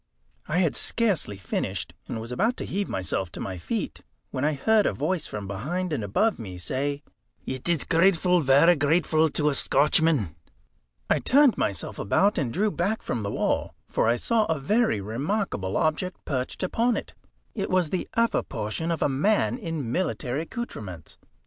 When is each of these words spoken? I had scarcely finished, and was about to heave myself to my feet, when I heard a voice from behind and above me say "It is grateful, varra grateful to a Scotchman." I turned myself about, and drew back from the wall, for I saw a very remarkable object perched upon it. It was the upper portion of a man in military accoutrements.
I 0.47 0.57
had 0.57 0.75
scarcely 0.75 1.37
finished, 1.37 1.93
and 2.07 2.19
was 2.19 2.31
about 2.31 2.57
to 2.57 2.65
heave 2.65 2.89
myself 2.89 3.31
to 3.33 3.39
my 3.39 3.59
feet, 3.59 4.01
when 4.31 4.43
I 4.43 4.53
heard 4.53 4.87
a 4.87 4.93
voice 4.93 5.27
from 5.27 5.47
behind 5.47 5.93
and 5.93 6.03
above 6.03 6.39
me 6.39 6.57
say 6.57 7.03
"It 7.45 7.69
is 7.69 7.83
grateful, 7.83 8.41
varra 8.41 8.75
grateful 8.75 9.29
to 9.29 9.49
a 9.49 9.53
Scotchman." 9.53 10.35
I 11.07 11.19
turned 11.19 11.55
myself 11.55 11.99
about, 11.99 12.39
and 12.39 12.51
drew 12.51 12.71
back 12.71 13.03
from 13.03 13.21
the 13.21 13.29
wall, 13.29 13.75
for 13.87 14.07
I 14.09 14.15
saw 14.15 14.45
a 14.45 14.57
very 14.59 14.99
remarkable 15.01 15.77
object 15.77 16.25
perched 16.25 16.63
upon 16.63 16.97
it. 16.97 17.13
It 17.53 17.69
was 17.69 17.91
the 17.91 18.07
upper 18.15 18.41
portion 18.41 18.89
of 18.89 19.03
a 19.03 19.07
man 19.07 19.55
in 19.59 19.91
military 19.91 20.41
accoutrements. 20.41 21.19